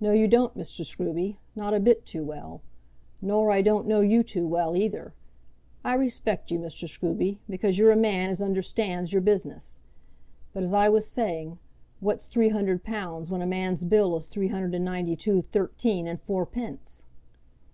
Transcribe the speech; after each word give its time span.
"No 0.00 0.12
you 0.12 0.28
don't, 0.28 0.56
Mr. 0.56 0.82
Scruby; 0.82 1.36
not 1.54 1.74
a 1.74 1.78
bit 1.78 2.06
too 2.06 2.24
well. 2.24 2.62
Nor 3.20 3.50
I 3.50 3.60
don't 3.60 3.86
know 3.86 4.00
you 4.00 4.22
too 4.22 4.46
well, 4.46 4.74
either. 4.74 5.12
I 5.84 5.92
respect 5.92 6.50
you, 6.50 6.58
Mr. 6.58 6.88
Scruby, 6.88 7.36
because 7.50 7.76
you're 7.76 7.90
a 7.90 7.94
man 7.98 8.30
as 8.30 8.40
understands 8.40 9.12
your 9.12 9.20
business. 9.20 9.76
But 10.54 10.62
as 10.62 10.72
I 10.72 10.88
was 10.88 11.06
saying, 11.06 11.58
what's 12.00 12.28
three 12.28 12.48
hundred 12.48 12.82
pounds 12.82 13.30
when 13.30 13.42
a 13.42 13.46
man's 13.46 13.84
bill 13.84 14.16
is 14.16 14.26
three 14.26 14.48
hundred 14.48 14.74
and 14.74 14.86
ninety 14.86 15.16
two 15.16 15.42
thirteen 15.42 16.06
and 16.08 16.18
fourpence?" 16.18 17.04